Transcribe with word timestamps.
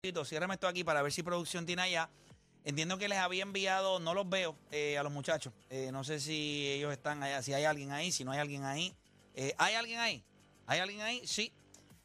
Ciérrame 0.00 0.54
esto 0.54 0.68
aquí 0.68 0.84
para 0.84 1.02
ver 1.02 1.10
si 1.10 1.24
producción 1.24 1.66
tiene 1.66 1.82
allá. 1.82 2.08
Entiendo 2.64 2.98
que 2.98 3.08
les 3.08 3.18
había 3.18 3.42
enviado, 3.42 3.98
no 3.98 4.14
los 4.14 4.28
veo 4.28 4.56
eh, 4.70 4.96
a 4.96 5.02
los 5.02 5.10
muchachos. 5.10 5.52
Eh, 5.70 5.90
no 5.90 6.04
sé 6.04 6.20
si 6.20 6.68
ellos 6.68 6.92
están 6.92 7.20
allá, 7.20 7.42
si 7.42 7.52
hay 7.52 7.64
alguien 7.64 7.90
ahí, 7.90 8.12
si 8.12 8.22
no 8.22 8.30
hay 8.30 8.38
alguien 8.38 8.62
ahí. 8.62 8.94
Eh, 9.34 9.56
¿Hay 9.58 9.74
alguien 9.74 9.98
ahí? 9.98 10.22
¿Hay 10.66 10.78
alguien 10.78 11.00
ahí? 11.00 11.26
Sí. 11.26 11.52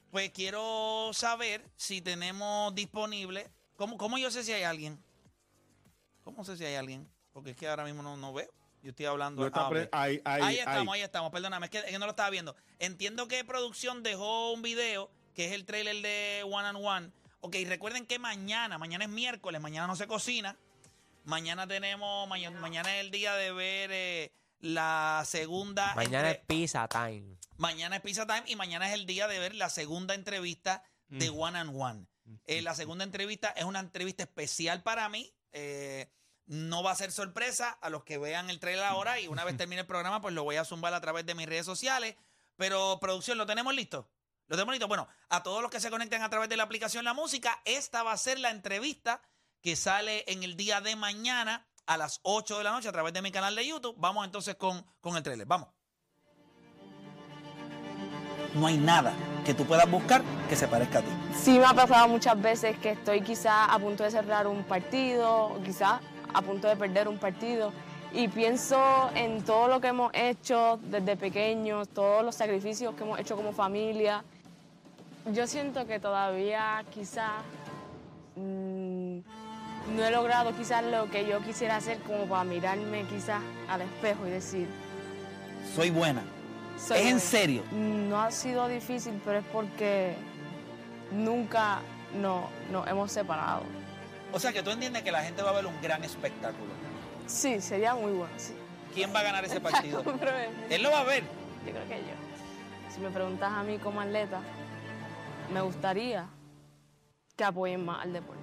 Pues 0.10 0.32
quiero 0.32 1.12
saber 1.14 1.64
si 1.76 2.02
tenemos 2.02 2.74
disponible. 2.74 3.48
¿Cómo, 3.76 3.96
cómo 3.96 4.18
yo 4.18 4.32
sé 4.32 4.44
si 4.44 4.54
hay 4.54 4.64
alguien? 4.64 4.98
¿Cómo 6.24 6.44
sé 6.44 6.58
si 6.58 6.66
hay 6.66 6.74
alguien? 6.74 7.08
Porque 7.32 7.52
es 7.52 7.56
que 7.56 7.68
ahora 7.68 7.84
mismo 7.84 8.02
no, 8.02 8.18
no 8.18 8.34
veo. 8.34 8.52
Yo 8.82 8.90
estoy 8.90 9.06
hablando. 9.06 9.48
No 9.48 9.52
ah, 9.54 9.70
ahí, 9.92 10.20
ahí, 10.26 10.42
Ahí 10.42 10.58
estamos, 10.58 10.96
ahí. 10.96 11.02
ahí 11.02 11.06
estamos. 11.06 11.32
Perdóname, 11.32 11.68
es 11.68 11.70
que, 11.70 11.78
es 11.78 11.86
que 11.86 12.00
no 12.00 12.06
lo 12.08 12.12
estaba 12.12 12.32
viendo. 12.32 12.56
Entiendo 12.80 13.28
que 13.28 13.46
producción 13.46 14.02
dejó 14.02 14.52
un 14.52 14.64
video, 14.64 15.12
que 15.36 15.46
es 15.46 15.52
el 15.52 15.66
trailer 15.66 16.02
de 16.02 16.42
One 16.44 16.68
and 16.68 16.80
One. 16.82 17.23
Ok, 17.46 17.58
recuerden 17.68 18.06
que 18.06 18.20
mañana, 18.20 18.78
mañana 18.78 19.04
es 19.04 19.10
miércoles, 19.10 19.60
mañana 19.60 19.86
no 19.86 19.98
se 19.98 20.08
cocina. 20.08 20.58
Mañana 21.26 21.68
tenemos, 21.68 22.28
mañana, 22.28 22.58
mañana 22.60 22.96
es 22.96 23.02
el 23.02 23.12
día 23.12 23.36
de 23.36 23.52
ver 23.52 23.90
eh, 23.92 24.32
la 24.60 25.24
segunda. 25.26 25.94
Mañana 25.94 26.32
es 26.32 26.40
pizza 26.48 26.88
time. 26.88 27.38
Mañana 27.58 27.98
es 27.98 28.02
Pizza 28.02 28.26
Time 28.26 28.44
y 28.48 28.56
mañana 28.56 28.88
es 28.88 28.94
el 28.94 29.06
día 29.06 29.28
de 29.28 29.40
ver 29.40 29.56
la 29.56 29.70
segunda 29.70 30.16
entrevista 30.16 30.84
de 31.08 31.30
One 31.30 31.60
and 31.60 31.76
One. 31.76 32.08
Eh, 32.46 32.62
la 32.62 32.76
segunda 32.76 33.04
entrevista 33.04 33.50
es 33.50 33.66
una 33.66 33.80
entrevista 33.80 34.24
especial 34.24 34.82
para 34.82 35.08
mí. 35.10 35.34
Eh, 35.52 36.10
no 36.46 36.82
va 36.82 36.92
a 36.92 36.96
ser 36.96 37.12
sorpresa 37.12 37.70
a 37.70 37.90
los 37.90 38.04
que 38.04 38.18
vean 38.18 38.50
el 38.50 38.60
trailer 38.60 38.86
ahora 38.86 39.20
y 39.20 39.28
una 39.28 39.44
vez 39.44 39.58
termine 39.58 39.82
el 39.82 39.88
programa, 39.88 40.22
pues 40.22 40.34
lo 40.34 40.44
voy 40.44 40.56
a 40.56 40.66
zumbar 40.66 40.94
a 40.94 41.02
través 41.02 41.26
de 41.26 41.36
mis 41.36 41.46
redes 41.46 41.66
sociales. 41.66 42.16
Pero, 42.56 43.00
producción, 43.00 43.38
¿lo 43.38 43.46
tenemos 43.46 43.74
listo? 43.74 44.10
¿Lo 44.54 44.58
tenemos 44.58 44.74
listo? 44.74 44.88
Bueno, 44.88 45.08
a 45.30 45.42
todos 45.42 45.64
los 45.64 45.72
que 45.72 45.80
se 45.80 45.90
conecten 45.90 46.22
a 46.22 46.30
través 46.30 46.48
de 46.48 46.56
la 46.56 46.62
aplicación 46.62 47.04
La 47.04 47.16
Música, 47.16 47.60
esta 47.66 48.04
va 48.04 48.12
a 48.12 48.18
ser 48.18 48.38
la 48.38 48.52
entrevista 48.52 49.20
que 49.64 49.76
sale 49.76 50.24
en 50.28 50.44
el 50.44 50.56
día 50.56 50.80
de 50.80 50.96
mañana 50.96 51.66
a 51.88 51.98
las 51.98 52.20
8 52.22 52.60
de 52.60 52.64
la 52.64 52.70
noche 52.70 52.88
a 52.88 52.92
través 52.92 53.14
de 53.14 53.24
mi 53.24 53.32
canal 53.32 53.56
de 53.56 53.66
YouTube. 53.66 53.96
Vamos 53.98 54.24
entonces 54.24 54.54
con, 54.54 54.86
con 55.02 55.18
el 55.18 55.24
trailer. 55.24 55.48
Vamos. 55.48 55.70
No 58.54 58.68
hay 58.68 58.78
nada 58.78 59.12
que 59.44 59.56
tú 59.56 59.66
puedas 59.66 59.90
buscar 59.90 60.22
que 60.48 60.56
se 60.56 60.68
parezca 60.68 61.00
a 61.00 61.02
ti. 61.02 61.10
Sí 61.34 61.58
me 61.58 61.66
ha 61.66 61.74
pasado 61.74 62.08
muchas 62.08 62.40
veces 62.40 62.78
que 62.78 62.92
estoy 62.92 63.22
quizá 63.22 63.66
a 63.74 63.80
punto 63.80 64.04
de 64.04 64.12
cerrar 64.12 64.46
un 64.46 64.64
partido, 64.66 65.46
o 65.46 65.64
quizá 65.64 66.00
a 66.32 66.42
punto 66.44 66.68
de 66.68 66.76
perder 66.76 67.08
un 67.08 67.18
partido, 67.18 67.74
y 68.14 68.28
pienso 68.28 69.10
en 69.16 69.44
todo 69.44 69.68
lo 69.68 69.82
que 69.82 69.88
hemos 69.88 70.12
hecho 70.14 70.80
desde 70.84 71.18
pequeños, 71.18 71.90
todos 71.90 72.24
los 72.24 72.36
sacrificios 72.36 72.94
que 72.94 73.02
hemos 73.02 73.20
hecho 73.20 73.36
como 73.36 73.52
familia. 73.52 74.24
Yo 75.28 75.48
siento 75.48 75.86
que 75.88 76.00
todavía 76.00 76.84
quizá 76.94 77.30
mm, 78.36 79.18
no 79.96 80.04
he 80.06 80.12
logrado 80.12 80.56
quizás 80.56 80.84
lo 80.84 81.10
que 81.10 81.26
yo 81.28 81.40
quisiera 81.42 81.78
hacer 81.78 82.00
como 82.00 82.26
para 82.26 82.44
mirarme 82.44 83.04
quizás 83.06 83.42
al 83.70 83.82
espejo 83.82 84.28
y 84.28 84.32
decir, 84.32 84.68
Soy 85.76 85.90
buena. 85.92 86.24
soy 86.78 86.98
¿Es 86.98 87.04
en 87.04 87.10
buena". 87.12 87.20
serio? 87.22 87.64
No 87.72 88.22
ha 88.22 88.32
sido 88.32 88.68
difícil, 88.68 89.22
pero 89.24 89.40
es 89.40 89.46
porque 89.46 90.14
nunca 91.12 91.80
no, 92.20 92.50
nos 92.72 92.86
hemos 92.88 93.12
separado. 93.12 93.62
O 94.34 94.40
sea 94.40 94.52
que 94.52 94.62
tú 94.62 94.72
entiendes 94.72 95.04
que 95.04 95.12
la 95.12 95.22
gente 95.24 95.42
va 95.42 95.52
a 95.52 95.54
ver 95.54 95.66
un 95.66 95.82
gran 95.82 96.04
espectáculo. 96.04 96.72
Sí, 97.28 97.62
sería 97.62 97.96
muy 97.96 98.12
bueno, 98.12 98.34
sí. 98.38 98.54
¿Quién 98.94 99.14
va 99.16 99.22
a 99.22 99.24
ganar 99.24 99.46
ese 99.46 99.62
partido? 99.62 100.04
Él 100.70 100.84
lo 100.84 100.92
va 100.92 101.00
a 101.00 101.04
ver. 101.04 101.24
yo 101.66 101.72
creo 101.72 101.88
que 101.88 101.96
yo. 102.00 102.94
Si 102.94 103.00
me 103.00 103.10
preguntas 103.10 103.52
a 103.52 103.64
mí 103.64 103.78
como 103.78 104.02
atleta, 104.02 104.40
me 105.54 105.62
gustaría 105.62 106.28
que 107.36 107.44
apoyen 107.44 107.84
más 107.86 108.04
al 108.04 108.14
deporte. 108.14 108.42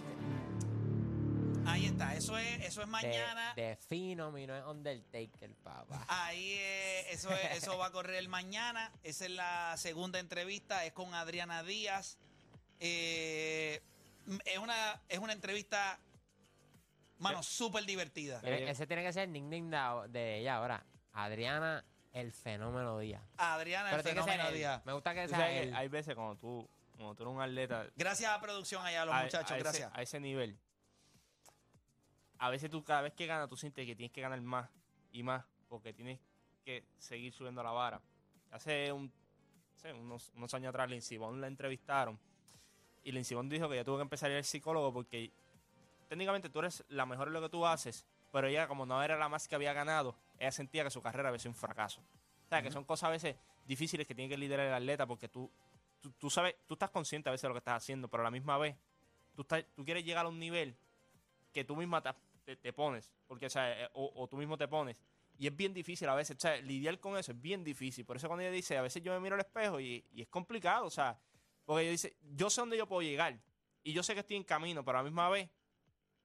Ahí 1.66 1.86
está. 1.86 2.14
Eso 2.16 2.36
es, 2.38 2.64
eso 2.66 2.82
es 2.82 2.88
mañana. 2.88 3.52
de 3.54 3.76
fino, 3.76 4.30
mi 4.32 4.46
no 4.46 4.56
es 4.56 4.64
Undertaker, 4.64 5.54
papá. 5.62 6.04
Ahí 6.08 6.54
eh, 6.58 7.12
eso, 7.12 7.30
es- 7.32 7.56
eso 7.62 7.78
va 7.78 7.86
a 7.86 7.90
correr 7.92 8.26
mañana. 8.28 8.90
Esa 9.02 9.24
es 9.26 9.30
la 9.32 9.76
segunda 9.76 10.18
entrevista. 10.18 10.84
Es 10.84 10.92
con 10.92 11.14
Adriana 11.14 11.62
Díaz. 11.62 12.18
Eh, 12.80 13.80
es, 14.44 14.58
una, 14.58 15.00
es 15.08 15.18
una 15.18 15.32
entrevista, 15.32 15.98
mano, 17.18 17.42
súper 17.42 17.84
divertida. 17.84 18.40
Ese 18.42 18.86
tiene 18.86 19.02
que 19.02 19.12
ser 19.12 19.24
el 19.24 19.32
nickname 19.32 19.70
de, 20.08 20.08
de 20.18 20.38
ella 20.40 20.56
ahora. 20.56 20.84
Adriana, 21.12 21.84
el 22.12 22.32
fenómeno 22.32 22.98
Díaz. 22.98 23.22
Adriana, 23.36 23.90
el 23.94 24.02
Pero 24.02 24.24
fenómeno. 24.24 24.50
Díaz. 24.50 24.84
Me 24.86 24.92
gusta 24.92 25.14
que 25.14 25.24
Tú 25.28 25.34
sea 25.34 25.52
él. 25.52 25.74
hay 25.74 25.88
veces 25.88 26.14
cuando 26.14 26.36
tú, 26.36 26.68
cuando 27.00 27.14
tú 27.16 27.22
eres 27.24 27.34
un 27.34 27.42
atleta 27.42 27.86
Gracias 27.96 28.30
a 28.30 28.40
producción 28.40 28.84
allá, 28.84 29.02
a 29.02 29.04
los 29.06 29.14
a, 29.14 29.22
muchachos. 29.22 29.50
a 29.50 29.54
ese, 29.54 29.62
gracias. 29.62 29.92
a 29.94 30.02
ese 30.02 30.20
nivel, 30.20 30.58
a 32.38 32.50
veces 32.50 32.70
tú 32.70 32.84
cada 32.84 33.02
vez 33.02 33.12
que 33.14 33.26
ganas, 33.26 33.48
tú 33.48 33.56
sientes 33.56 33.86
que 33.86 33.94
tienes 33.94 34.12
que 34.12 34.20
ganar 34.20 34.40
más 34.40 34.68
y 35.12 35.22
más, 35.22 35.44
porque 35.68 35.92
tienes 35.92 36.20
que 36.64 36.84
seguir 36.98 37.32
subiendo 37.32 37.62
la 37.62 37.70
vara. 37.70 38.00
Hace 38.50 38.92
un, 38.92 39.06
no 39.06 39.78
sé, 39.78 39.92
unos, 39.92 40.32
unos 40.34 40.54
años 40.54 40.70
atrás, 40.70 40.88
Lindsey 40.88 41.18
Vonn 41.18 41.40
la 41.40 41.46
entrevistaron 41.46 42.18
y 43.02 43.12
Lindsey 43.12 43.34
Vonn 43.34 43.48
dijo 43.48 43.68
que 43.68 43.76
ya 43.76 43.84
tuvo 43.84 43.96
que 43.96 44.02
empezar 44.02 44.28
a 44.30 44.32
ir 44.32 44.38
al 44.38 44.44
psicólogo 44.44 44.92
porque 44.92 45.32
técnicamente 46.08 46.50
tú 46.50 46.58
eres 46.60 46.84
la 46.88 47.06
mejor 47.06 47.28
en 47.28 47.34
lo 47.34 47.40
que 47.40 47.48
tú 47.48 47.66
haces, 47.66 48.04
pero 48.32 48.46
ella 48.46 48.68
como 48.68 48.84
no 48.84 49.02
era 49.02 49.16
la 49.16 49.28
más 49.28 49.48
que 49.48 49.54
había 49.54 49.72
ganado, 49.72 50.16
ella 50.38 50.52
sentía 50.52 50.84
que 50.84 50.90
su 50.90 51.00
carrera 51.00 51.28
había 51.28 51.38
sido 51.38 51.50
un 51.50 51.56
fracaso. 51.56 52.00
O 52.46 52.48
sea, 52.48 52.62
que 52.62 52.70
son 52.70 52.84
cosas 52.84 53.08
a 53.08 53.10
veces 53.10 53.36
difíciles 53.66 54.06
que 54.06 54.14
tiene 54.14 54.28
que 54.28 54.36
liderar 54.36 54.66
el 54.66 54.74
atleta 54.74 55.06
porque 55.06 55.28
tú, 55.28 55.50
tú, 56.00 56.10
tú 56.12 56.30
sabes, 56.30 56.54
tú 56.66 56.74
estás 56.74 56.90
consciente 56.90 57.28
a 57.28 57.32
veces 57.32 57.42
de 57.42 57.48
lo 57.48 57.54
que 57.54 57.58
estás 57.58 57.76
haciendo, 57.82 58.08
pero 58.08 58.22
a 58.22 58.24
la 58.24 58.30
misma 58.30 58.58
vez 58.58 58.76
tú, 59.34 59.42
estás, 59.42 59.64
tú 59.74 59.84
quieres 59.84 60.04
llegar 60.04 60.26
a 60.26 60.28
un 60.28 60.38
nivel 60.38 60.76
que 61.52 61.64
tú 61.64 61.76
misma 61.76 62.02
te, 62.02 62.10
te- 62.44 62.56
te 62.56 62.72
pones, 62.72 63.12
porque, 63.26 63.46
o, 63.46 63.50
sea, 63.50 63.84
eh, 63.84 63.90
o, 63.94 64.12
o 64.14 64.28
tú 64.28 64.36
mismo 64.36 64.56
te 64.56 64.68
pones. 64.68 65.02
Y 65.38 65.46
es 65.46 65.56
bien 65.56 65.72
difícil 65.72 66.08
a 66.08 66.14
veces, 66.14 66.36
o 66.36 66.40
sea, 66.40 66.56
lidiar 66.58 66.98
con 67.00 67.16
eso 67.16 67.32
es 67.32 67.40
bien 67.40 67.64
difícil. 67.64 68.04
Por 68.04 68.16
eso 68.16 68.26
cuando 68.28 68.42
ella 68.42 68.50
dice, 68.52 68.76
a 68.76 68.82
veces 68.82 69.02
yo 69.02 69.12
me 69.14 69.20
miro 69.20 69.34
al 69.36 69.40
espejo 69.40 69.80
y, 69.80 70.04
y 70.12 70.20
es 70.22 70.28
complicado, 70.28 70.84
o 70.86 70.90
sea, 70.90 71.18
porque 71.64 71.82
ella 71.82 71.92
dice, 71.92 72.16
yo 72.34 72.50
sé 72.50 72.60
dónde 72.60 72.76
yo 72.76 72.86
puedo 72.86 73.00
llegar 73.02 73.38
y 73.82 73.92
yo 73.94 74.02
sé 74.02 74.12
que 74.14 74.20
estoy 74.20 74.36
en 74.36 74.44
camino, 74.44 74.84
pero 74.84 74.98
a 74.98 75.00
la 75.02 75.04
misma 75.04 75.28
vez 75.30 75.48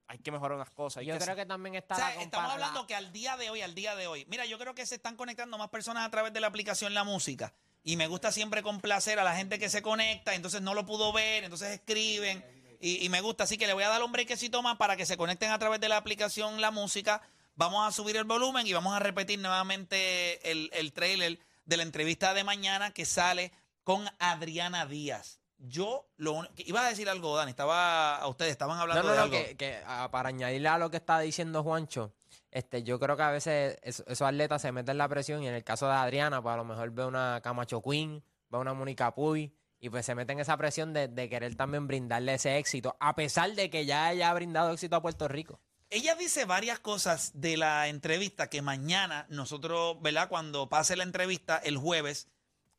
hay 0.08 0.18
que 0.18 0.30
mejorar 0.30 0.56
unas 0.56 0.70
cosas. 0.70 0.98
hay 1.00 1.06
Yo 1.06 1.14
que 1.18 1.24
creo 1.24 1.34
que 1.34 1.46
también 1.46 1.74
O 1.74 1.78
está 1.78 1.94
sea, 1.96 2.14
la 2.14 2.22
estamos 2.22 2.52
hablando 2.52 2.80
la- 2.82 2.86
que 2.86 2.94
al 2.94 3.10
día 3.10 3.36
de 3.38 3.48
hoy, 3.50 3.62
al 3.62 3.74
día 3.74 3.96
de 3.96 4.06
hoy, 4.06 4.24
mira, 4.28 4.44
yo 4.44 4.58
creo 4.58 4.74
que 4.74 4.84
se 4.86 4.96
están 4.96 5.16
conectando 5.16 5.56
más 5.58 5.70
personas 5.70 6.06
a 6.06 6.10
través 6.10 6.32
de 6.32 6.40
la 6.40 6.46
aplicación 6.48 6.92
La 6.94 7.02
Música. 7.04 7.54
Y 7.86 7.96
me 7.96 8.08
gusta 8.08 8.32
siempre 8.32 8.64
complacer 8.64 9.20
a 9.20 9.22
la 9.22 9.36
gente 9.36 9.60
que 9.60 9.68
se 9.68 9.80
conecta, 9.80 10.34
entonces 10.34 10.60
no 10.60 10.74
lo 10.74 10.84
pudo 10.84 11.12
ver, 11.12 11.44
entonces 11.44 11.68
escriben. 11.68 12.44
Y, 12.80 13.04
y 13.04 13.08
me 13.10 13.20
gusta, 13.20 13.44
así 13.44 13.56
que 13.58 13.68
le 13.68 13.74
voy 13.74 13.84
a 13.84 13.88
dar 13.88 14.02
un 14.02 14.10
brequecito 14.10 14.60
más 14.60 14.76
para 14.76 14.96
que 14.96 15.06
se 15.06 15.16
conecten 15.16 15.52
a 15.52 15.58
través 15.60 15.78
de 15.78 15.88
la 15.88 15.96
aplicación 15.96 16.60
La 16.60 16.72
Música. 16.72 17.22
Vamos 17.54 17.86
a 17.86 17.92
subir 17.92 18.16
el 18.16 18.24
volumen 18.24 18.66
y 18.66 18.72
vamos 18.72 18.92
a 18.92 18.98
repetir 18.98 19.38
nuevamente 19.38 20.50
el, 20.50 20.68
el 20.72 20.92
trailer 20.92 21.38
de 21.64 21.76
la 21.76 21.84
entrevista 21.84 22.34
de 22.34 22.42
mañana 22.42 22.90
que 22.90 23.04
sale 23.04 23.52
con 23.84 24.04
Adriana 24.18 24.84
Díaz. 24.86 25.38
Yo 25.58 26.06
lo 26.16 26.42
iba 26.58 26.84
a 26.84 26.88
decir 26.88 27.08
algo, 27.08 27.36
Dani, 27.36 27.50
estaba 27.50 28.16
a 28.16 28.28
ustedes 28.28 28.52
estaban 28.52 28.78
hablando 28.78 29.02
no, 29.04 29.10
de 29.10 29.16
no, 29.16 29.22
algo. 29.22 29.36
que, 29.36 29.56
que, 29.56 29.78
para 30.10 30.28
añadirle 30.28 30.68
a 30.68 30.78
lo 30.78 30.90
que 30.90 30.98
está 30.98 31.18
diciendo 31.20 31.62
Juancho, 31.62 32.12
este, 32.50 32.82
yo 32.82 32.98
creo 33.00 33.16
que 33.16 33.22
a 33.22 33.30
veces 33.30 33.78
es- 33.82 34.04
esos 34.06 34.22
atletas 34.28 34.62
se 34.62 34.70
meten 34.72 34.98
la 34.98 35.08
presión 35.08 35.42
y 35.42 35.48
en 35.48 35.54
el 35.54 35.64
caso 35.64 35.86
de 35.86 35.94
Adriana, 35.94 36.42
pues 36.42 36.52
a 36.52 36.56
lo 36.56 36.64
mejor 36.64 36.90
ve 36.90 37.04
una 37.06 37.40
Camacho 37.42 37.80
Queen, 37.82 38.22
ve 38.50 38.58
una 38.58 38.74
Mónica 38.74 39.14
Puy 39.14 39.52
y 39.80 39.88
pues 39.90 40.04
se 40.06 40.14
meten 40.14 40.40
esa 40.40 40.56
presión 40.56 40.92
de, 40.92 41.08
de 41.08 41.28
querer 41.28 41.54
también 41.54 41.86
brindarle 41.86 42.34
ese 42.34 42.58
éxito, 42.58 42.96
a 43.00 43.14
pesar 43.14 43.52
de 43.54 43.70
que 43.70 43.86
ya 43.86 44.06
haya 44.06 44.32
brindado 44.34 44.72
éxito 44.72 44.96
a 44.96 45.02
Puerto 45.02 45.26
Rico. 45.28 45.60
Ella 45.88 46.16
dice 46.16 46.44
varias 46.46 46.80
cosas 46.80 47.30
de 47.34 47.56
la 47.56 47.86
entrevista 47.88 48.48
que 48.50 48.60
mañana 48.60 49.24
nosotros, 49.28 49.96
¿verdad? 50.02 50.28
Cuando 50.28 50.68
pase 50.68 50.96
la 50.96 51.04
entrevista 51.04 51.58
el 51.58 51.76
jueves, 51.76 52.28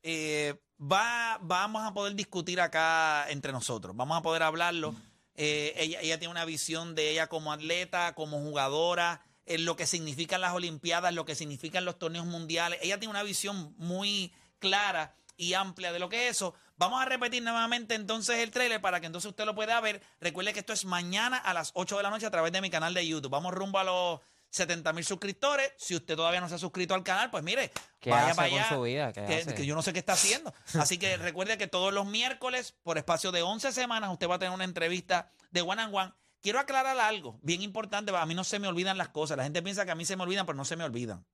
eh, 0.02 0.54
va, 0.80 1.38
vamos 1.40 1.86
a 1.86 1.92
poder 1.92 2.14
discutir 2.14 2.60
acá 2.60 3.28
entre 3.30 3.52
nosotros. 3.52 3.96
Vamos 3.96 4.18
a 4.18 4.22
poder 4.22 4.42
hablarlo. 4.42 4.94
Eh, 5.34 5.74
ella, 5.76 6.00
ella 6.00 6.18
tiene 6.18 6.32
una 6.32 6.44
visión 6.44 6.94
de 6.94 7.10
ella 7.10 7.28
como 7.28 7.52
atleta, 7.52 8.14
como 8.14 8.40
jugadora, 8.40 9.22
en 9.46 9.64
lo 9.64 9.76
que 9.76 9.86
significan 9.86 10.40
las 10.40 10.54
Olimpiadas, 10.54 11.14
lo 11.14 11.24
que 11.24 11.34
significan 11.34 11.84
los 11.84 11.98
torneos 11.98 12.26
mundiales. 12.26 12.78
Ella 12.82 12.98
tiene 12.98 13.10
una 13.10 13.22
visión 13.22 13.74
muy 13.78 14.32
clara 14.58 15.14
y 15.36 15.54
amplia 15.54 15.92
de 15.92 15.98
lo 15.98 16.08
que 16.08 16.26
es 16.28 16.36
eso. 16.36 16.54
Vamos 16.76 17.00
a 17.00 17.06
repetir 17.06 17.42
nuevamente 17.42 17.94
entonces 17.94 18.38
el 18.38 18.50
trailer 18.50 18.80
para 18.80 19.00
que 19.00 19.06
entonces 19.06 19.30
usted 19.30 19.44
lo 19.46 19.54
pueda 19.54 19.80
ver. 19.80 20.02
Recuerde 20.20 20.52
que 20.52 20.60
esto 20.60 20.72
es 20.72 20.84
mañana 20.84 21.36
a 21.38 21.54
las 21.54 21.70
8 21.74 21.96
de 21.96 22.02
la 22.02 22.10
noche 22.10 22.26
a 22.26 22.30
través 22.30 22.52
de 22.52 22.60
mi 22.60 22.70
canal 22.70 22.92
de 22.94 23.06
YouTube. 23.06 23.30
Vamos 23.30 23.54
rumbo 23.54 23.78
a 23.78 23.84
los 23.84 24.20
70 24.50 24.92
mil 24.92 25.04
suscriptores. 25.04 25.72
Si 25.76 25.94
usted 25.94 26.16
todavía 26.16 26.40
no 26.40 26.48
se 26.48 26.54
ha 26.54 26.58
suscrito 26.58 26.94
al 26.94 27.02
canal, 27.02 27.30
pues 27.30 27.44
mire, 27.44 27.70
¿Qué 28.00 28.10
vaya 28.10 28.26
hace 28.26 28.34
para 28.34 28.48
con 28.48 28.58
allá. 28.58 28.68
su 28.68 28.82
vida? 28.82 29.12
¿Qué 29.12 29.24
que, 29.26 29.34
hace? 29.36 29.54
que 29.54 29.66
yo 29.66 29.74
no 29.74 29.82
sé 29.82 29.92
qué 29.92 29.98
está 29.98 30.14
haciendo. 30.14 30.52
Así 30.74 30.98
que 30.98 31.16
recuerde 31.16 31.58
que 31.58 31.66
todos 31.66 31.92
los 31.92 32.06
miércoles, 32.06 32.74
por 32.82 32.98
espacio 32.98 33.32
de 33.32 33.42
11 33.42 33.72
semanas, 33.72 34.10
usted 34.10 34.28
va 34.28 34.36
a 34.36 34.38
tener 34.38 34.54
una 34.54 34.64
entrevista 34.64 35.32
de 35.50 35.62
One 35.62 35.82
and 35.82 35.94
One. 35.94 36.12
Quiero 36.40 36.60
aclarar 36.60 36.98
algo 36.98 37.38
bien 37.42 37.62
importante. 37.62 38.16
A 38.16 38.26
mí 38.26 38.34
no 38.34 38.44
se 38.44 38.58
me 38.58 38.68
olvidan 38.68 38.96
las 38.96 39.08
cosas. 39.08 39.36
La 39.36 39.44
gente 39.44 39.62
piensa 39.62 39.84
que 39.84 39.90
a 39.90 39.96
mí 39.96 40.04
se 40.04 40.16
me 40.16 40.22
olvidan, 40.22 40.46
pero 40.46 40.56
no 40.56 40.64
se 40.64 40.76
me 40.76 40.84
olvidan. 40.84 41.26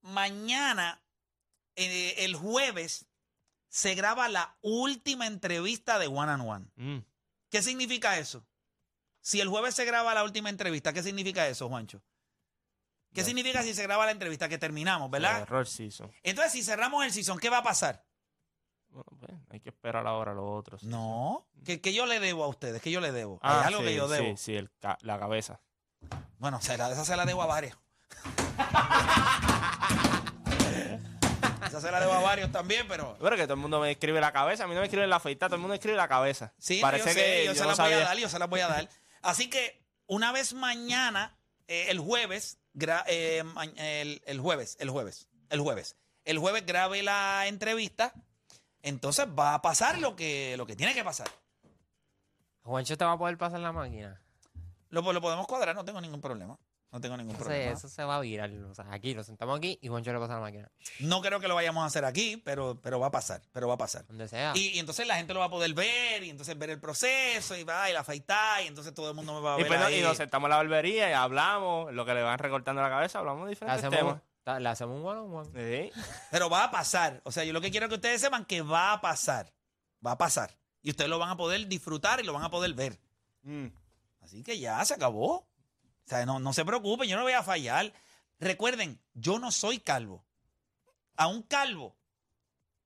Mañana, 0.00 1.02
eh, 1.76 2.14
el 2.18 2.36
jueves, 2.36 3.06
se 3.68 3.94
graba 3.94 4.28
la 4.28 4.56
última 4.62 5.26
entrevista 5.26 5.98
de 5.98 6.06
One 6.06 6.32
and 6.32 6.48
One. 6.48 6.66
Mm. 6.76 7.04
¿Qué 7.50 7.62
significa 7.62 8.18
eso? 8.18 8.46
Si 9.28 9.42
el 9.42 9.48
jueves 9.48 9.74
se 9.74 9.84
graba 9.84 10.14
la 10.14 10.24
última 10.24 10.48
entrevista, 10.48 10.94
¿qué 10.94 11.02
significa 11.02 11.46
eso, 11.46 11.68
Juancho? 11.68 12.00
¿Qué 13.12 13.22
significa 13.22 13.62
si 13.62 13.74
se 13.74 13.82
graba 13.82 14.06
la 14.06 14.12
entrevista? 14.12 14.48
Que 14.48 14.56
terminamos, 14.56 15.10
¿verdad? 15.10 15.42
Error 15.42 15.66
season. 15.66 16.10
Entonces, 16.22 16.50
si 16.52 16.62
cerramos 16.62 17.04
el 17.04 17.12
season, 17.12 17.38
¿qué 17.38 17.50
va 17.50 17.58
a 17.58 17.62
pasar? 17.62 18.06
Bueno, 18.88 19.04
pues, 19.20 19.32
hay 19.50 19.60
que 19.60 19.68
esperar 19.68 20.06
ahora 20.06 20.32
los 20.32 20.46
otros. 20.48 20.82
No. 20.84 21.46
¿Qué, 21.62 21.82
qué 21.82 21.92
yo 21.92 22.06
le 22.06 22.20
debo 22.20 22.42
a 22.42 22.48
ustedes? 22.48 22.80
¿Qué 22.80 22.90
yo 22.90 23.02
le 23.02 23.12
debo? 23.12 23.38
Ah, 23.42 23.60
Hay 23.60 23.66
algo 23.66 23.80
sí, 23.80 23.86
que 23.88 23.94
yo 23.96 24.08
debo. 24.08 24.24
Sí, 24.28 24.36
sí, 24.38 24.56
el 24.56 24.70
ca- 24.80 24.96
la 25.02 25.18
cabeza. 25.18 25.60
Bueno, 26.38 26.62
se 26.62 26.78
la- 26.78 26.90
esa 26.90 27.04
se 27.04 27.14
la 27.14 27.26
debo 27.26 27.42
a 27.42 27.46
varios. 27.46 27.76
esa 31.66 31.82
se 31.82 31.90
la 31.92 32.00
debo 32.00 32.14
a 32.14 32.22
varios 32.22 32.50
también, 32.50 32.88
pero... 32.88 33.14
Pero 33.20 33.36
que 33.36 33.42
todo 33.42 33.54
el 33.54 33.60
mundo 33.60 33.78
me 33.78 33.90
escribe 33.90 34.22
la 34.22 34.32
cabeza. 34.32 34.64
A 34.64 34.68
mí 34.68 34.72
no 34.74 34.80
me 34.80 34.86
escribe 34.86 35.06
la 35.06 35.16
afeitada, 35.16 35.50
todo 35.50 35.56
el 35.56 35.60
mundo 35.60 35.74
escribe 35.74 35.98
la 35.98 36.08
cabeza. 36.08 36.54
Sí, 36.56 36.78
Parece 36.80 37.08
yo 37.08 37.12
sé, 37.12 37.20
que 37.20 37.44
yo, 37.44 37.52
yo 37.52 37.54
se 37.56 37.60
no 37.60 37.68
las 37.68 37.78
voy 37.78 37.92
a 37.92 37.98
dar, 37.98 38.16
yo 38.16 38.28
se 38.30 38.38
las 38.38 38.48
voy 38.48 38.60
a 38.60 38.68
dar. 38.68 38.88
Así 39.22 39.48
que 39.50 39.82
una 40.06 40.32
vez 40.32 40.54
mañana, 40.54 41.36
eh, 41.66 41.86
el 41.90 41.98
jueves, 41.98 42.58
gra- 42.74 43.04
eh, 43.06 43.42
ma- 43.44 43.64
el, 43.64 44.22
el 44.24 44.40
jueves, 44.40 44.76
el 44.80 44.90
jueves, 44.90 45.28
el 45.50 45.60
jueves, 45.60 45.96
el 46.24 46.38
jueves 46.38 46.64
grabe 46.66 47.02
la 47.02 47.46
entrevista, 47.46 48.12
entonces 48.82 49.26
va 49.38 49.54
a 49.54 49.62
pasar 49.62 49.98
lo 49.98 50.14
que, 50.16 50.56
lo 50.56 50.66
que 50.66 50.76
tiene 50.76 50.94
que 50.94 51.04
pasar. 51.04 51.28
Juancho 52.62 52.96
te 52.98 53.04
va 53.04 53.12
a 53.12 53.18
poder 53.18 53.38
pasar 53.38 53.60
la 53.60 53.72
máquina. 53.72 54.20
Lo, 54.90 55.00
lo 55.12 55.20
podemos 55.20 55.46
cuadrar, 55.46 55.74
no 55.74 55.84
tengo 55.84 56.00
ningún 56.00 56.20
problema. 56.20 56.58
No 56.90 57.02
tengo 57.02 57.18
ningún 57.18 57.34
Eso 57.34 57.44
se, 57.44 57.50
problema. 57.50 57.72
eso 57.72 57.88
se 57.90 58.02
va 58.04 58.16
a 58.16 58.20
virar. 58.20 58.50
O 58.50 58.74
sea, 58.74 58.86
aquí 58.90 59.12
lo 59.12 59.22
sentamos 59.22 59.58
aquí 59.58 59.78
y 59.82 59.88
Juancho 59.88 60.10
le 60.10 60.18
pasa 60.18 60.34
la 60.34 60.40
máquina. 60.40 60.70
No 61.00 61.20
creo 61.20 61.38
que 61.38 61.46
lo 61.46 61.54
vayamos 61.54 61.82
a 61.82 61.86
hacer 61.86 62.06
aquí, 62.06 62.38
pero, 62.38 62.80
pero 62.82 62.98
va 62.98 63.08
a 63.08 63.10
pasar, 63.10 63.42
pero 63.52 63.68
va 63.68 63.74
a 63.74 63.78
pasar. 63.78 64.06
Donde 64.06 64.26
sea. 64.26 64.52
Y, 64.54 64.68
y 64.68 64.78
entonces 64.78 65.06
la 65.06 65.16
gente 65.16 65.34
lo 65.34 65.40
va 65.40 65.46
a 65.46 65.50
poder 65.50 65.74
ver, 65.74 66.22
y 66.24 66.30
entonces 66.30 66.56
ver 66.58 66.70
el 66.70 66.80
proceso, 66.80 67.54
y 67.56 67.64
va, 67.64 67.90
y 67.90 67.92
la 67.92 68.00
afeitar, 68.00 68.62
y 68.62 68.68
entonces 68.68 68.94
todo 68.94 69.10
el 69.10 69.14
mundo 69.14 69.34
me 69.34 69.40
va 69.40 69.54
a 69.56 69.58
Y, 69.58 69.64
ver 69.64 69.68
pues, 69.68 69.80
ahí. 69.82 69.98
y 69.98 70.02
nos 70.02 70.16
sentamos 70.16 70.46
en 70.46 70.50
la 70.50 70.56
barbería 70.56 71.10
y 71.10 71.12
hablamos, 71.12 71.92
lo 71.92 72.06
que 72.06 72.14
le 72.14 72.22
van 72.22 72.38
recortando 72.38 72.80
la 72.80 72.88
cabeza, 72.88 73.18
hablamos 73.18 73.44
de 73.44 73.50
diferentes 73.50 73.84
hacemos, 73.84 73.98
temas. 73.98 74.22
ta- 74.44 74.58
le 74.58 74.68
hacemos 74.70 74.98
un 74.98 75.06
one 75.06 75.20
on 75.20 75.34
one. 75.34 75.50
Sí. 75.92 76.00
Pero 76.30 76.48
va 76.48 76.64
a 76.64 76.70
pasar. 76.70 77.20
O 77.24 77.32
sea, 77.32 77.44
yo 77.44 77.52
lo 77.52 77.60
que 77.60 77.70
quiero 77.70 77.84
es 77.84 77.90
que 77.90 77.96
ustedes 77.96 78.20
sepan 78.22 78.46
que 78.46 78.62
va 78.62 78.92
a 78.94 79.00
pasar. 79.02 79.52
Va 80.06 80.12
a 80.12 80.18
pasar. 80.18 80.56
Y 80.82 80.90
ustedes 80.90 81.10
lo 81.10 81.18
van 81.18 81.28
a 81.28 81.36
poder 81.36 81.66
disfrutar 81.68 82.20
y 82.20 82.22
lo 82.22 82.32
van 82.32 82.44
a 82.44 82.50
poder 82.50 82.72
ver. 82.72 82.98
Mm. 83.42 83.66
Así 84.22 84.42
que 84.42 84.58
ya 84.58 84.82
se 84.86 84.94
acabó. 84.94 85.47
O 86.08 86.10
sea, 86.10 86.24
no, 86.24 86.38
no 86.40 86.54
se 86.54 86.64
preocupen, 86.64 87.06
yo 87.06 87.18
no 87.18 87.22
voy 87.24 87.34
a 87.34 87.42
fallar. 87.42 87.92
Recuerden, 88.40 88.98
yo 89.12 89.38
no 89.38 89.52
soy 89.52 89.78
calvo. 89.78 90.24
A 91.16 91.26
un 91.26 91.42
calvo 91.42 91.94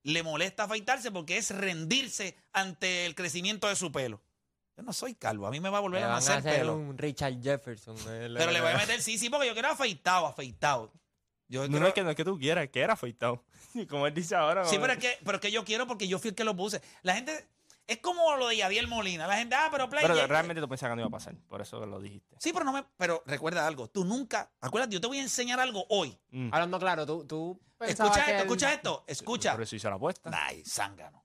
le 0.02 0.24
molesta 0.24 0.64
afeitarse 0.64 1.12
porque 1.12 1.36
es 1.36 1.50
rendirse 1.54 2.36
ante 2.52 3.06
el 3.06 3.14
crecimiento 3.14 3.68
de 3.68 3.76
su 3.76 3.92
pelo. 3.92 4.20
Yo 4.76 4.82
no 4.82 4.92
soy 4.92 5.14
calvo, 5.14 5.46
a 5.46 5.50
mí 5.52 5.60
me 5.60 5.68
va 5.68 5.78
a 5.78 5.82
volver 5.82 6.00
Le 6.00 6.06
a 6.06 6.08
van 6.08 6.16
a 6.16 6.20
nacer 6.20 6.38
hacer 6.38 6.58
pelo. 6.60 6.74
un 6.74 6.98
Richard 6.98 7.40
Jefferson. 7.40 7.94
eh, 8.08 8.28
Pero 8.36 8.50
le 8.50 8.60
voy 8.60 8.72
a 8.72 8.76
meter 8.78 9.00
sí, 9.00 9.16
sí, 9.18 9.30
porque 9.30 9.46
yo 9.46 9.52
quiero 9.52 9.68
afeitado, 9.68 10.26
afeitado. 10.26 10.90
Yo 11.46 11.60
No, 11.62 11.68
quiero- 11.68 11.80
no 11.80 11.86
es 11.86 11.94
que 11.94 12.02
no 12.02 12.10
es 12.10 12.16
que 12.16 12.24
tú 12.24 12.36
quieras, 12.40 12.68
que 12.70 12.80
era 12.80 12.94
afeitado. 12.94 13.44
Y 13.74 13.86
como 13.86 14.08
él 14.08 14.14
dice 14.14 14.34
ahora. 14.34 14.64
Sí, 14.64 14.78
pero 14.80 14.94
es, 14.94 14.98
que, 14.98 15.16
pero 15.24 15.36
es 15.36 15.40
que 15.42 15.52
yo 15.52 15.64
quiero 15.64 15.86
porque 15.86 16.08
yo 16.08 16.18
fui 16.18 16.30
el 16.30 16.34
que 16.34 16.42
lo 16.42 16.56
puse. 16.56 16.82
La 17.02 17.14
gente, 17.14 17.46
es 17.86 17.98
como 17.98 18.36
lo 18.36 18.48
de 18.48 18.56
Yadiel 18.58 18.86
Molina. 18.86 19.26
La 19.26 19.36
gente, 19.36 19.54
ah, 19.54 19.68
pero 19.70 19.88
Play. 19.88 20.02
Pero 20.06 20.26
realmente 20.26 20.60
tú 20.60 20.68
pensabas 20.68 20.92
que 20.92 20.96
no 20.96 21.02
iba 21.02 21.08
a 21.08 21.18
pasar, 21.18 21.34
por 21.48 21.60
eso 21.60 21.84
lo 21.84 22.00
dijiste. 22.00 22.36
Sí, 22.38 22.52
pero 22.52 22.64
no 22.64 22.72
me. 22.72 22.84
Pero 22.96 23.22
recuerda 23.26 23.66
algo. 23.66 23.88
Tú 23.88 24.04
nunca. 24.04 24.50
Acuérdate, 24.60 24.94
yo 24.94 25.00
te 25.00 25.06
voy 25.06 25.18
a 25.18 25.22
enseñar 25.22 25.60
algo 25.60 25.84
hoy. 25.88 26.18
Mm. 26.30 26.48
Hablando 26.52 26.78
claro, 26.78 27.06
tú, 27.06 27.60
Escucha 27.80 28.20
esto, 28.20 28.30
él- 28.30 28.36
escucha 28.42 28.72
esto. 28.72 29.04
Escucha. 29.08 29.52
Por 29.52 29.62
eso 29.62 29.74
hice 29.76 29.88
la 29.88 29.96
apuesta. 29.96 30.30
Ay, 30.32 30.62
zángano. 30.64 31.24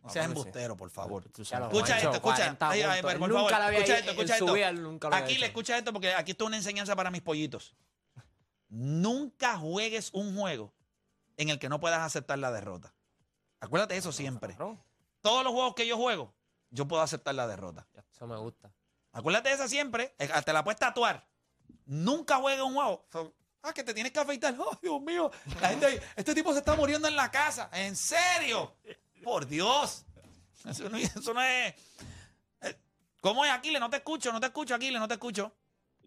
No 0.00 0.08
Ah, 0.08 0.12
seas 0.12 0.26
pero 0.26 0.38
embustero, 0.40 0.76
por 0.76 0.90
favor. 0.90 1.24
Escucha 1.24 1.96
esto, 1.96 2.10
escucha. 2.12 2.20
40 2.20 2.68
Ay, 2.70 2.82
ay, 2.82 3.00
pero 3.02 3.18
por 3.18 3.32
favor, 3.32 3.50
lo 3.50 3.56
había 3.56 3.78
escucha 3.78 3.98
esto, 3.98 4.10
escucha 4.10 4.34
esto. 4.36 5.08
Aquí 5.12 5.38
le 5.38 5.46
escucha 5.46 5.78
esto 5.78 5.92
porque 5.92 6.12
aquí 6.14 6.32
está 6.32 6.44
una 6.44 6.56
enseñanza 6.56 6.94
para 6.96 7.10
mis 7.10 7.22
pollitos. 7.22 7.74
Nunca 8.68 9.56
juegues 9.58 10.10
un 10.12 10.36
juego 10.36 10.72
en 11.36 11.50
el 11.50 11.58
que 11.58 11.68
no 11.68 11.78
puedas 11.80 12.00
aceptar 12.00 12.38
la 12.38 12.50
derrota. 12.50 12.94
Acuérdate 13.60 13.94
de 13.94 14.00
eso 14.00 14.12
siempre. 14.12 14.56
Todos 15.20 15.42
los 15.44 15.52
juegos 15.52 15.74
que 15.74 15.86
yo 15.86 15.96
juego, 15.96 16.34
yo 16.70 16.86
puedo 16.86 17.02
aceptar 17.02 17.34
la 17.34 17.46
derrota. 17.46 17.86
Eso 18.12 18.26
me 18.26 18.36
gusta. 18.36 18.72
Acuérdate 19.12 19.48
de 19.48 19.54
esa 19.54 19.68
siempre. 19.68 20.14
eh, 20.18 20.28
Te 20.44 20.52
la 20.52 20.62
puedes 20.62 20.78
tatuar. 20.78 21.26
Nunca 21.86 22.36
juegues 22.36 22.62
un 22.62 22.74
juego. 22.74 23.06
Ah, 23.62 23.72
que 23.72 23.82
te 23.82 23.94
tienes 23.94 24.12
que 24.12 24.20
afeitar. 24.20 24.54
Oh, 24.58 24.76
Dios 24.80 25.00
mío. 25.02 25.30
La 25.60 25.68
gente 25.70 26.00
este 26.16 26.34
tipo 26.34 26.52
se 26.52 26.58
está 26.60 26.74
muriendo 26.76 27.08
en 27.08 27.16
la 27.16 27.30
casa. 27.30 27.68
¿En 27.72 27.96
serio? 27.96 28.76
Por 29.24 29.46
Dios. 29.46 30.04
Eso 30.64 30.88
no, 30.88 30.96
eso 30.96 31.32
no 31.34 31.42
es. 31.42 31.74
eh, 32.60 32.76
¿Cómo 33.20 33.44
es, 33.44 33.50
Aquiles? 33.50 33.80
No 33.80 33.88
te 33.90 33.96
escucho, 33.96 34.32
no 34.32 34.40
te 34.40 34.46
escucho, 34.46 34.74
Aquiles, 34.74 35.00
no 35.00 35.08
te 35.08 35.14
escucho. 35.14 35.52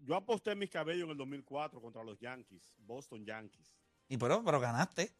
Yo 0.02 0.16
aposté 0.16 0.54
mis 0.54 0.70
cabellos 0.70 1.04
en 1.04 1.10
el 1.10 1.16
2004 1.18 1.80
contra 1.82 2.02
los 2.02 2.18
Yankees, 2.18 2.72
Boston 2.78 3.24
Yankees. 3.26 3.74
Y 4.08 4.16
pero, 4.16 4.42
pero 4.42 4.58
ganaste. 4.60 5.14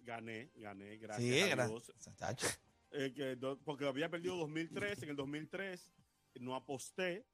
Gané, 0.00 0.50
gané, 0.54 0.96
gracias 0.98 1.28
Sí, 1.28 1.40
a 1.50 1.56
gra- 1.56 1.66
Dios. 1.68 1.92
Chacho. 2.16 2.46
Eh, 2.92 3.12
que 3.14 3.36
porque 3.64 3.86
había 3.86 4.08
perdido 4.08 4.36
2003, 4.36 5.02
en 5.02 5.08
el 5.10 5.16
2003 5.16 5.92
no 6.40 6.54
aposté 6.54 7.26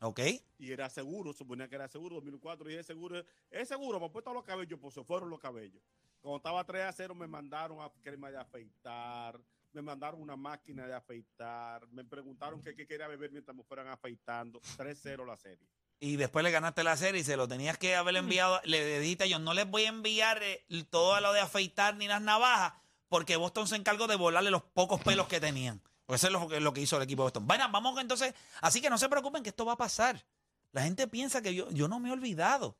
Ok. 0.00 0.20
y 0.58 0.70
era 0.72 0.88
seguro, 0.88 1.32
suponía 1.32 1.68
que 1.68 1.74
era 1.74 1.88
seguro, 1.88 2.16
2004 2.16 2.68
dije 2.68 2.82
seguro, 2.84 3.24
es 3.50 3.68
seguro, 3.68 3.98
me 4.00 4.06
apuesto 4.06 4.30
a 4.30 4.34
los 4.34 4.44
cabellos, 4.44 4.78
pues 4.80 4.94
se 4.94 5.04
fueron 5.04 5.28
los 5.28 5.40
cabellos. 5.40 5.82
Cuando 6.20 6.36
estaba 6.36 6.64
3 6.64 6.82
a 6.84 6.92
0 6.92 7.14
me 7.14 7.26
mandaron 7.26 7.80
a 7.80 7.90
crema 8.02 8.30
de 8.30 8.38
afeitar, 8.38 9.40
me 9.72 9.82
mandaron 9.82 10.20
una 10.20 10.36
máquina 10.36 10.86
de 10.86 10.94
afeitar, 10.94 11.86
me 11.88 12.04
preguntaron 12.04 12.62
qué, 12.62 12.74
qué 12.74 12.86
quería 12.86 13.08
beber 13.08 13.30
mientras 13.32 13.56
me 13.56 13.62
fueran 13.64 13.88
afeitando, 13.88 14.60
3-0 14.76 15.26
la 15.26 15.36
serie. 15.36 15.66
Y 16.02 16.16
después 16.16 16.42
le 16.42 16.50
ganaste 16.50 16.82
la 16.82 16.96
serie 16.96 17.20
y 17.20 17.24
se 17.24 17.36
lo 17.36 17.46
tenías 17.46 17.76
que 17.76 17.94
haber 17.94 18.16
enviado. 18.16 18.58
Le 18.64 19.00
dijiste 19.00 19.28
yo, 19.28 19.38
no 19.38 19.52
les 19.52 19.68
voy 19.70 19.84
a 19.84 19.90
enviar 19.90 20.42
eh, 20.42 20.64
todo 20.88 21.20
lo 21.20 21.32
de 21.34 21.40
afeitar 21.40 21.94
ni 21.96 22.08
las 22.08 22.22
navajas, 22.22 22.72
porque 23.10 23.36
Boston 23.36 23.68
se 23.68 23.76
encargó 23.76 24.06
de 24.06 24.16
volarle 24.16 24.50
los 24.50 24.62
pocos 24.62 25.00
pelos 25.02 25.26
que 25.28 25.40
tenían. 25.40 25.82
Eso 26.08 26.26
es 26.26 26.32
lo, 26.62 26.72
que- 26.72 26.80
hizo 26.80 26.96
el 26.96 27.02
equipo 27.02 27.22
de 27.22 27.26
Boston. 27.26 27.46
Bueno, 27.46 27.68
vamos 27.70 28.00
entonces. 28.00 28.34
Así 28.62 28.80
que 28.80 28.88
no 28.88 28.96
se 28.96 29.08
preocupen 29.08 29.42
que 29.42 29.50
esto 29.50 29.64
va 29.66 29.72
a 29.74 29.76
pasar. 29.76 30.24
La 30.72 30.82
gente 30.82 31.06
piensa 31.08 31.42
que 31.42 31.54
yo, 31.54 31.68
yo 31.70 31.88
no 31.88 32.00
me 32.00 32.08
he 32.08 32.12
olvidado. 32.12 32.76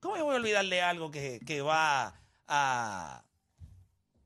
¿Cómo 0.00 0.16
voy 0.24 0.34
a 0.34 0.38
olvidarle 0.38 0.80
algo 0.82 1.10
que, 1.10 1.40
que 1.46 1.60
va 1.60 2.14
a. 2.46 3.22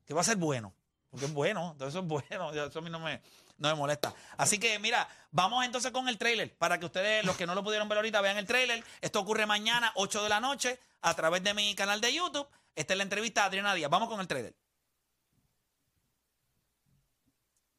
que 0.06 0.14
va 0.14 0.20
a 0.20 0.24
ser 0.24 0.36
bueno? 0.36 0.72
Porque 1.10 1.26
es 1.26 1.32
bueno, 1.32 1.72
entonces 1.72 2.00
es 2.00 2.06
bueno. 2.06 2.52
Eso 2.68 2.78
a 2.78 2.82
mí 2.82 2.90
no 2.90 3.00
me, 3.00 3.20
no 3.58 3.68
me 3.68 3.74
molesta. 3.74 4.14
Así 4.36 4.58
que 4.58 4.78
mira, 4.78 5.08
vamos 5.32 5.64
entonces 5.64 5.90
con 5.90 6.08
el 6.08 6.18
trailer 6.18 6.56
para 6.56 6.78
que 6.78 6.86
ustedes, 6.86 7.24
los 7.24 7.36
que 7.36 7.46
no 7.46 7.54
lo 7.54 7.64
pudieron 7.64 7.88
ver 7.88 7.98
ahorita, 7.98 8.20
vean 8.20 8.38
el 8.38 8.46
trailer. 8.46 8.84
Esto 9.00 9.20
ocurre 9.20 9.46
mañana, 9.46 9.92
8 9.96 10.22
de 10.22 10.28
la 10.28 10.40
noche, 10.40 10.78
a 11.00 11.14
través 11.14 11.42
de 11.42 11.52
mi 11.54 11.74
canal 11.74 12.00
de 12.00 12.14
YouTube. 12.14 12.46
Esta 12.74 12.94
es 12.94 12.96
la 12.96 13.02
entrevista 13.02 13.42
a 13.42 13.46
Adriana 13.46 13.74
Díaz. 13.74 13.90
Vamos 13.90 14.08
con 14.08 14.20
el 14.20 14.28
trailer. 14.28 14.54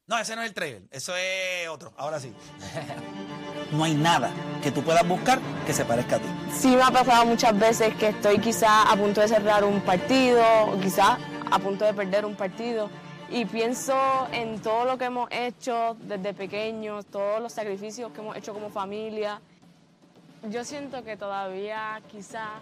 No, 0.06 0.18
ese 0.18 0.36
no 0.36 0.42
es 0.42 0.48
el 0.48 0.54
trailer, 0.54 0.82
eso 0.90 1.16
es 1.16 1.66
otro. 1.68 1.94
Ahora 1.96 2.20
sí. 2.20 2.30
No 3.72 3.84
hay 3.84 3.94
nada 3.94 4.30
que 4.62 4.70
tú 4.70 4.82
puedas 4.82 5.06
buscar 5.08 5.40
que 5.66 5.72
se 5.72 5.86
parezca 5.86 6.16
a 6.16 6.18
ti. 6.18 6.26
Sí 6.52 6.76
me 6.76 6.82
ha 6.82 6.90
pasado 6.90 7.24
muchas 7.24 7.58
veces 7.58 7.94
que 7.94 8.08
estoy 8.08 8.38
quizá 8.38 8.82
a 8.90 8.96
punto 8.96 9.22
de 9.22 9.28
cerrar 9.28 9.64
un 9.64 9.80
partido, 9.80 10.44
o 10.66 10.78
quizá 10.78 11.18
a 11.50 11.58
punto 11.58 11.86
de 11.86 11.94
perder 11.94 12.26
un 12.26 12.34
partido. 12.36 12.90
Y 13.30 13.46
pienso 13.46 14.28
en 14.30 14.60
todo 14.60 14.84
lo 14.84 14.98
que 14.98 15.06
hemos 15.06 15.28
hecho 15.30 15.96
desde 16.00 16.34
pequeños, 16.34 17.06
todos 17.06 17.40
los 17.40 17.52
sacrificios 17.52 18.12
que 18.12 18.20
hemos 18.20 18.36
hecho 18.36 18.52
como 18.52 18.68
familia. 18.68 19.40
Yo 20.50 20.64
siento 20.64 21.02
que 21.02 21.16
todavía 21.16 22.02
quizá 22.08 22.60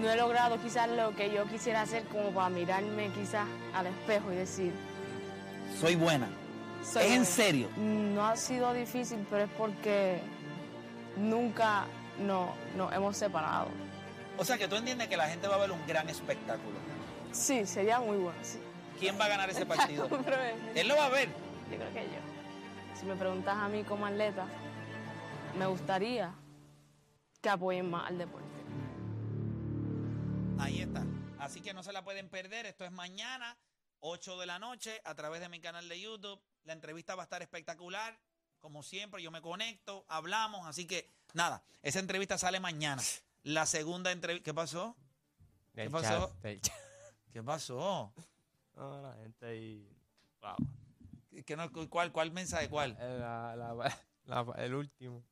no 0.00 0.10
he 0.10 0.16
logrado 0.16 0.60
quizás 0.60 0.88
lo 0.90 1.14
que 1.14 1.32
yo 1.32 1.44
quisiera 1.46 1.82
hacer 1.82 2.04
como 2.04 2.30
para 2.30 2.48
mirarme 2.48 3.10
quizás 3.12 3.46
al 3.74 3.86
espejo 3.86 4.32
y 4.32 4.36
decir, 4.36 4.72
Soy 5.80 5.94
buena. 5.96 6.28
soy 6.82 7.02
¿Es 7.02 7.08
en 7.08 7.14
buena". 7.18 7.24
serio? 7.26 7.68
No 7.76 8.26
ha 8.26 8.36
sido 8.36 8.72
difícil, 8.72 9.26
pero 9.30 9.44
es 9.44 9.50
porque 9.58 10.20
nunca 11.16 11.84
no- 12.18 12.54
nos 12.76 12.92
hemos 12.92 13.16
separado. 13.16 13.68
O 14.38 14.44
sea 14.44 14.56
que 14.58 14.66
tú 14.68 14.76
entiendes 14.76 15.08
que 15.08 15.16
la 15.16 15.28
gente 15.28 15.46
va 15.46 15.56
a 15.56 15.58
ver 15.58 15.70
un 15.72 15.86
gran 15.86 16.08
espectáculo. 16.08 16.76
Sí, 17.32 17.66
sería 17.66 18.00
muy 18.00 18.16
bueno, 18.16 18.38
sí. 18.42 18.58
¿Quién 18.98 19.18
va 19.20 19.24
a 19.26 19.28
ganar 19.28 19.50
ese 19.50 19.66
partido? 19.66 20.08
Él 20.74 20.88
lo 20.88 20.96
va 20.96 21.06
a 21.06 21.10
ver. 21.10 21.28
yo 21.70 21.76
creo 21.76 21.92
que 21.92 22.00
yo. 22.04 22.98
Si 22.98 23.06
me 23.06 23.14
preguntas 23.16 23.56
a 23.56 23.68
mí 23.68 23.82
como 23.84 24.06
atleta, 24.06 24.44
me 25.58 25.66
gustaría 25.66 26.32
que 27.40 27.48
apoyen 27.48 27.90
más 27.90 28.08
al 28.08 28.18
deporte. 28.18 28.46
Ahí 30.58 30.80
está. 30.80 31.04
Así 31.38 31.60
que 31.60 31.74
no 31.74 31.82
se 31.82 31.92
la 31.92 32.04
pueden 32.04 32.28
perder. 32.28 32.66
Esto 32.66 32.84
es 32.84 32.92
mañana, 32.92 33.56
8 34.00 34.38
de 34.38 34.46
la 34.46 34.58
noche, 34.58 35.00
a 35.04 35.14
través 35.14 35.40
de 35.40 35.48
mi 35.48 35.60
canal 35.60 35.88
de 35.88 36.00
YouTube. 36.00 36.40
La 36.64 36.72
entrevista 36.72 37.14
va 37.14 37.22
a 37.22 37.24
estar 37.24 37.42
espectacular. 37.42 38.18
Como 38.60 38.82
siempre, 38.82 39.22
yo 39.22 39.30
me 39.30 39.42
conecto, 39.42 40.04
hablamos. 40.08 40.66
Así 40.66 40.86
que 40.86 41.10
nada, 41.34 41.62
esa 41.82 41.98
entrevista 41.98 42.38
sale 42.38 42.60
mañana. 42.60 43.02
La 43.42 43.66
segunda 43.66 44.12
entrevista. 44.12 44.44
¿Qué 44.44 44.54
pasó? 44.54 44.96
Del 45.72 45.90
pasó? 45.90 46.36
¿Qué 47.32 47.42
pasó? 47.42 48.12
No, 48.76 49.02
la 49.02 49.14
gente 49.16 49.46
ahí. 49.46 49.88
Wow. 50.40 50.56
¿Qué 51.44 51.56
no- 51.56 51.70
¿Cuál, 51.88 52.12
¿Cuál 52.12 52.30
mensaje? 52.30 52.68
¿Cuál? 52.68 52.96
Eh, 53.00 53.16
La- 53.18 53.56
la- 53.56 53.74
la- 54.26 54.54
el 54.64 54.74
último. 54.74 55.24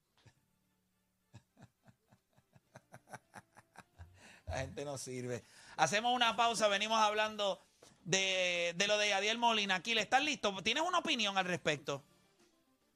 La 4.50 4.58
gente 4.58 4.84
no 4.84 4.98
sirve. 4.98 5.44
Hacemos 5.76 6.14
una 6.14 6.36
pausa, 6.36 6.66
venimos 6.68 6.98
hablando 6.98 7.60
de, 8.02 8.74
de 8.76 8.86
lo 8.88 8.98
de 8.98 9.10
Yadiel 9.10 9.38
Molina. 9.38 9.76
Aquí, 9.76 9.96
¿estás 9.96 10.24
listo? 10.24 10.54
¿Tienes 10.62 10.82
una 10.82 10.98
opinión 10.98 11.38
al 11.38 11.44
respecto? 11.44 12.02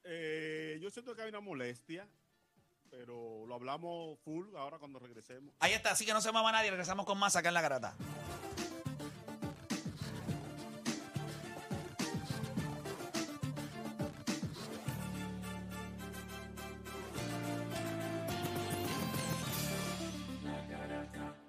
Eh, 0.02 0.78
yo 0.82 0.90
siento 0.90 1.14
que 1.14 1.23
hay 1.23 1.28
una 1.28 1.40
molestia, 1.40 2.08
pero 2.90 3.46
lo 3.46 3.54
hablamos 3.54 4.18
full 4.25 4.54
ahora 4.56 4.78
cuando 4.78 4.99
regresemos. 4.99 5.54
Ahí 5.61 5.73
está, 5.73 5.92
así 5.92 6.04
que 6.04 6.12
no 6.12 6.20
se 6.20 6.32
mueva 6.32 6.50
nadie. 6.50 6.70
Regresamos 6.70 7.06
con 7.06 7.18
más 7.18 7.37
acá 7.37 7.49
en 7.49 7.54
la 7.54 7.62
garata. 7.62 7.94